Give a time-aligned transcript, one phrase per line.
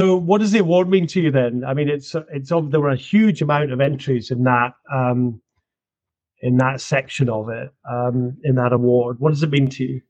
[0.00, 1.62] So, what does the award mean to you then?
[1.62, 5.42] I mean, it's it's of there were a huge amount of entries in that um,
[6.40, 9.20] in that section of it um, in that award.
[9.20, 10.00] What does it mean to you?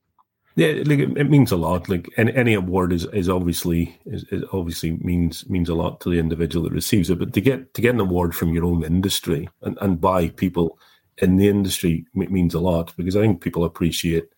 [0.55, 1.89] Yeah, like it, means a lot.
[1.89, 6.09] Like any, any award is, is obviously is, is, obviously means means a lot to
[6.09, 7.19] the individual that receives it.
[7.19, 10.79] But to get to get an award from your own industry and, and by people
[11.17, 14.30] in the industry means a lot because I think people appreciate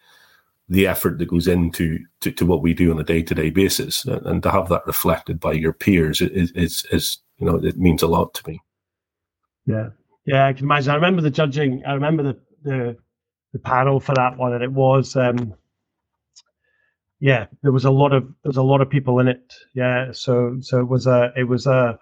[0.74, 3.52] the effort that goes into to, to what we do on a day to day
[3.52, 7.78] basis, and to have that reflected by your peers is, is is you know it
[7.78, 8.60] means a lot to me.
[9.68, 9.90] Yeah,
[10.26, 10.92] yeah, I can imagine.
[10.92, 11.84] I remember the judging.
[11.86, 12.98] I remember the the,
[13.54, 15.16] the panel for that one, and it was.
[15.16, 15.54] Um,
[17.20, 19.54] yeah, there was a lot of there was a lot of people in it.
[19.76, 22.00] Yeah, so so it was a it was a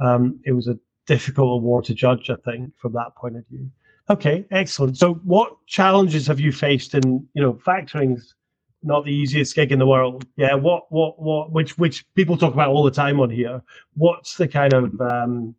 [0.00, 2.30] um, it was a difficult award to judge.
[2.30, 3.70] I think from that point of view.
[4.10, 4.98] Okay, excellent.
[4.98, 8.34] So, what challenges have you faced in you know factoring's
[8.82, 10.26] not the easiest gig in the world?
[10.36, 13.62] Yeah, what what what which which people talk about all the time on here.
[13.94, 15.54] What's the kind of um,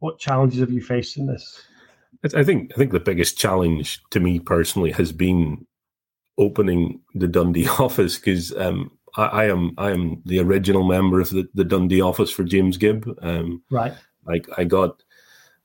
[0.00, 1.62] what challenges have you faced in this?
[2.34, 5.66] I think I think the biggest challenge to me personally has been
[6.38, 11.30] opening the Dundee office because um, I, I, am I am the original member of
[11.30, 13.08] the, the Dundee office for James Gibb.
[13.22, 13.94] Um, right.
[14.26, 15.02] Like I got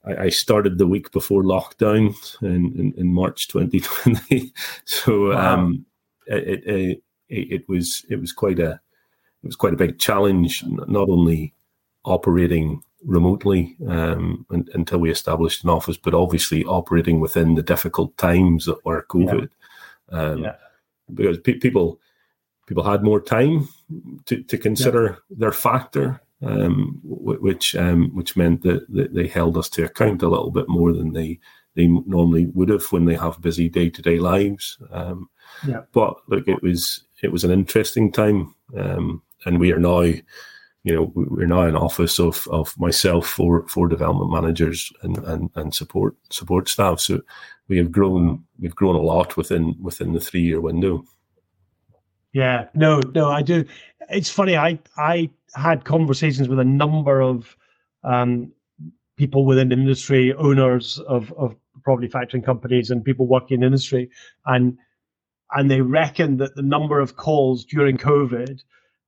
[0.05, 4.53] I, I started the week before lockdown in, in, in March 2020.
[4.85, 5.55] so wow.
[5.55, 5.85] um,
[6.27, 8.71] it, it, it, it was it was quite a
[9.43, 11.53] it was quite a big challenge, not only
[12.03, 18.65] operating remotely um, until we established an office, but obviously operating within the difficult times
[18.65, 19.49] that were COVID.
[20.11, 20.19] Yeah.
[20.19, 20.55] Um, yeah.
[21.13, 21.99] Because pe- people
[22.67, 23.67] people had more time
[24.25, 25.35] to, to consider yeah.
[25.39, 30.29] their factor um, which um, which meant that, that, they held us to account a
[30.29, 31.39] little bit more than they
[31.75, 34.77] they normally would have when they have busy day to day lives.
[34.91, 35.29] Um,
[35.67, 35.81] yeah.
[35.93, 40.23] But look, it was it was an interesting time, um, and we are now, you
[40.83, 45.73] know, we're now an office of of myself, four four development managers, and and, and
[45.73, 46.99] support support staff.
[46.99, 47.21] So
[47.67, 51.05] we have grown we've grown a lot within within the three year window.
[52.33, 53.65] Yeah, no, no, I do.
[54.09, 54.57] It's funny.
[54.57, 57.55] I I had conversations with a number of
[58.03, 58.51] um,
[59.17, 64.09] people within the industry, owners of, of property factoring companies, and people working in industry,
[64.45, 64.77] and
[65.53, 68.63] and they reckon that the number of calls during COVID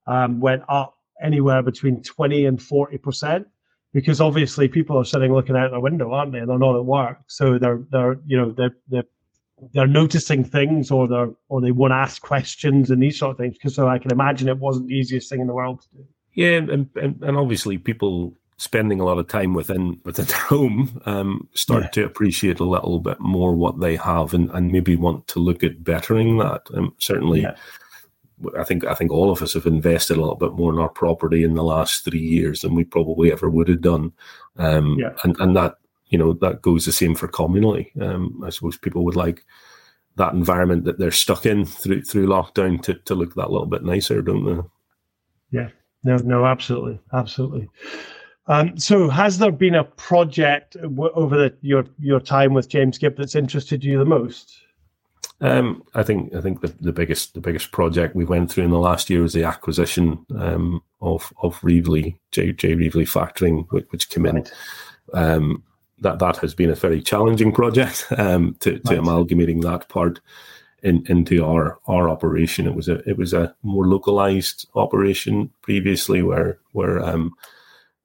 [0.07, 3.47] um, went up anywhere between twenty and forty percent
[3.93, 6.39] because obviously people are sitting looking out their window, aren't they?
[6.39, 9.03] And they're not at work, so they're they're you know they're they're
[9.73, 13.37] they're noticing things or they're or they want to ask questions and these sort of
[13.37, 13.57] things.
[13.57, 16.05] Because so I can imagine it wasn't the easiest thing in the world to do.
[16.33, 21.01] Yeah, and, and, and obviously people spending a lot of time within within their home
[21.05, 21.89] um, start yeah.
[21.89, 25.63] to appreciate a little bit more what they have and, and maybe want to look
[25.63, 26.61] at bettering that.
[26.73, 27.55] Um, certainly, yeah.
[28.57, 30.89] I think I think all of us have invested a little bit more in our
[30.89, 34.11] property in the last three years than we probably ever would have done.
[34.57, 35.13] Um, yeah.
[35.23, 35.75] and, and that
[36.07, 37.89] you know that goes the same for communally.
[38.01, 39.43] Um, I suppose people would like
[40.15, 43.83] that environment that they're stuck in through through lockdown to, to look that little bit
[43.83, 45.59] nicer, don't they?
[45.59, 45.69] Yeah,
[46.03, 47.69] no, no, absolutely, absolutely.
[48.47, 52.97] Um, so, has there been a project w- over the, your your time with James
[52.97, 54.59] Gibb that's interested you the most?
[55.39, 58.71] Um, I think I think the, the biggest the biggest project we went through in
[58.71, 63.85] the last year was the acquisition um, of of Reevely J J Reevely Factoring, which,
[63.91, 64.45] which came in.
[65.13, 65.63] Um,
[65.99, 68.99] that that has been a very challenging project um, to, to right.
[68.99, 70.19] amalgamating that part
[70.83, 72.67] in, into our our operation.
[72.67, 77.33] It was a it was a more localized operation previously, where where um,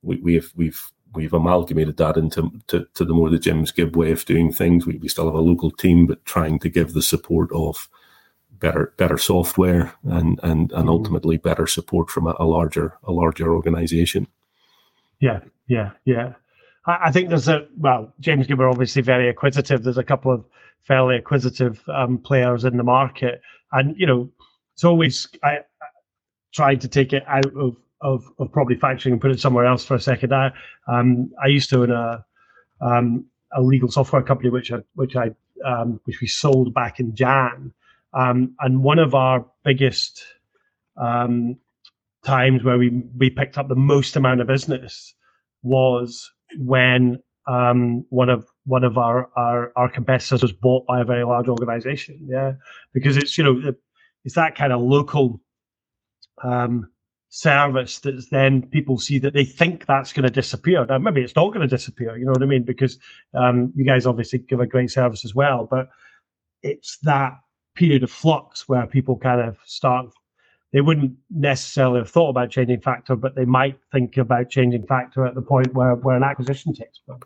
[0.02, 4.12] we, we've we've we've amalgamated that into to, to the more the James Gibb way
[4.12, 4.86] of doing things.
[4.86, 7.88] We, we still have a local team, but trying to give the support of
[8.52, 10.88] better better software and and and mm-hmm.
[10.88, 14.28] ultimately better support from a, a larger a larger organization.
[15.20, 16.34] Yeah, yeah, yeah.
[16.88, 19.84] I, I think there's a well, James Gibb are obviously very acquisitive.
[19.84, 20.44] There's a couple of
[20.80, 23.40] fairly acquisitive um, players in the market,
[23.70, 24.30] and you know,
[24.74, 25.86] it's always I, I
[26.52, 29.84] tried to take it out of of, of property factoring and put it somewhere else
[29.84, 30.32] for a second.
[30.34, 30.50] I
[30.88, 32.24] um, I used to own a
[32.80, 35.30] um, a legal software company which I which I
[35.64, 37.72] um, which we sold back in Jan,
[38.14, 40.24] um, and one of our biggest
[40.96, 41.56] um,
[42.24, 45.14] times where we we picked up the most amount of business
[45.62, 51.04] was when um, one of one of our, our our competitors was bought by a
[51.04, 52.26] very large organization.
[52.28, 52.52] Yeah,
[52.92, 53.72] because it's you know
[54.24, 55.40] it's that kind of local
[56.42, 56.90] um,
[57.30, 60.84] service that then people see that they think that's going to disappear.
[60.86, 62.16] Now maybe it's not going to disappear.
[62.16, 62.64] You know what I mean?
[62.64, 62.98] Because
[63.34, 65.88] um, you guys obviously give a great service as well, but
[66.62, 67.32] it's that
[67.74, 70.06] period of flux where people kind of start
[70.72, 75.26] they wouldn't necessarily have thought about changing factor, but they might think about changing factor
[75.26, 77.20] at the point where, where an acquisition takes place.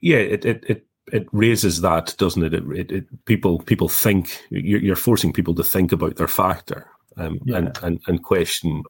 [0.00, 2.54] Yeah, it it it, it raises that, doesn't it?
[2.54, 6.88] It, it, it people people think you're, you're, forcing people to think about their factor
[7.16, 7.58] um, yeah.
[7.58, 8.82] and, and and question.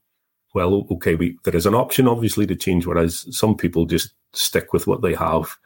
[0.55, 4.73] Well, okay, we there is an option obviously to change, whereas some people just stick
[4.73, 5.57] with what they have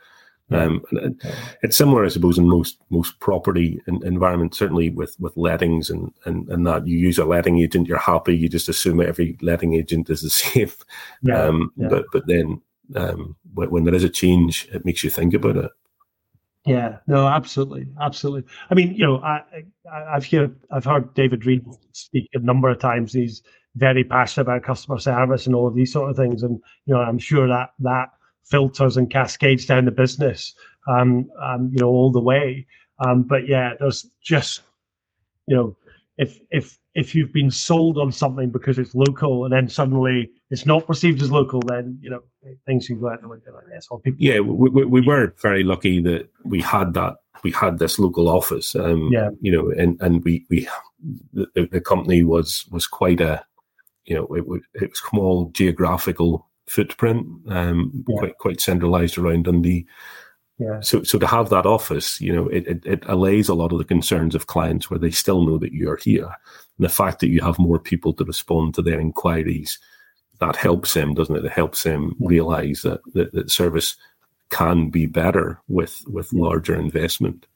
[0.51, 0.85] um,
[1.63, 4.59] it's similar, I suppose, in most most property environments.
[4.59, 8.37] Certainly with with lettings and, and and that you use a letting agent, you're happy.
[8.37, 10.71] You just assume every letting agent is the same.
[11.23, 11.89] Yeah, um, yeah.
[11.89, 12.61] But but then
[12.97, 15.71] um, when, when there is a change, it makes you think about it.
[16.67, 18.51] Yeah, no, absolutely, absolutely.
[18.71, 19.43] I mean, you know, I,
[19.91, 23.13] I have heard I've heard David Reed speak a number of times.
[23.13, 23.43] He's
[23.77, 27.01] very passionate about customer service and all of these sort of things, and you know,
[27.01, 28.11] I'm sure that that
[28.45, 30.55] filters and cascades down the business,
[30.89, 32.67] um, um, you know, all the way.
[32.99, 34.63] Um, but yeah, there's just,
[35.47, 35.77] you know,
[36.19, 40.67] if if if you've been sold on something because it's local and then suddenly it's
[40.67, 42.21] not perceived as local, then you know
[42.67, 43.87] things can go out the window like this.
[43.91, 47.79] Or people, yeah, we, we, we were very lucky that we had that we had
[47.79, 48.75] this local office.
[48.75, 50.69] Um, yeah, you know, and and we we
[51.33, 53.45] the, the company was was quite a
[54.05, 54.45] you know it,
[54.83, 58.19] it was small geographical footprint, um, yeah.
[58.19, 59.87] quite quite centralized around Dundee.
[60.59, 60.81] Yeah.
[60.81, 63.79] So, so to have that office, you know, it, it, it, allays a lot of
[63.79, 66.27] the concerns of clients where they still know that you're here.
[66.27, 69.79] And the fact that you have more people to respond to their inquiries,
[70.39, 71.47] that helps them, doesn't it?
[71.47, 73.97] It helps them realize that, that, that service
[74.51, 77.47] can be better with, with larger investment.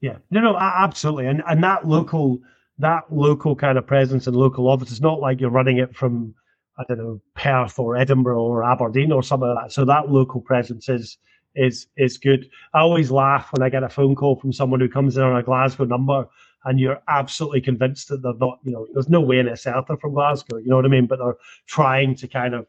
[0.00, 1.28] Yeah, no, no, absolutely.
[1.28, 2.40] And, and that local,
[2.78, 6.34] that local kind of presence and local office, it's not like you're running it from,
[6.78, 9.72] I don't know, Perth or Edinburgh or Aberdeen or something like that.
[9.72, 11.18] So that local presence is
[11.54, 12.50] is is good.
[12.72, 15.36] I always laugh when I get a phone call from someone who comes in on
[15.36, 16.26] a Glasgow number
[16.64, 19.96] and you're absolutely convinced that they're not, you know, there's no way in itself they're
[19.98, 21.06] from Glasgow, you know what I mean?
[21.06, 21.36] But they're
[21.66, 22.66] trying to kind of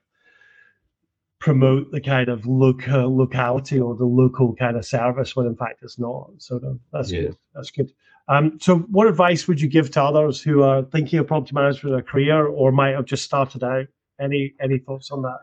[1.40, 5.82] promote the kind of local locality or the local kind of service when in fact
[5.82, 6.30] it's not.
[6.38, 7.22] So that's yeah.
[7.22, 7.38] good.
[7.54, 7.92] That's good.
[8.28, 11.96] Um, so, what advice would you give to others who are thinking of property management
[11.96, 13.86] as a career or might have just started out?
[14.20, 15.40] Any any thoughts on that?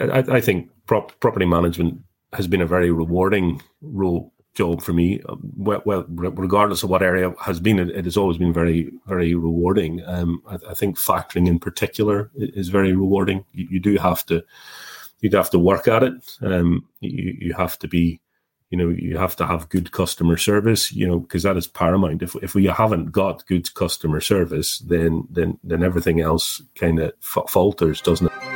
[0.00, 2.00] I, I think prop, property management
[2.32, 5.22] has been a very rewarding role job for me.
[5.56, 9.34] Well, well, regardless of what area has been, it, it has always been very, very
[9.34, 10.02] rewarding.
[10.06, 13.44] Um, I, I, think factoring in particular is very rewarding.
[13.52, 14.42] You, you, do have to,
[15.20, 16.14] you have to work at it.
[16.40, 18.20] Um, you, you have to be
[18.70, 22.22] you know you have to have good customer service you know because that is paramount.
[22.22, 27.12] If if we haven't got good customer service then then then everything else kind of
[27.48, 28.55] falters doesn't it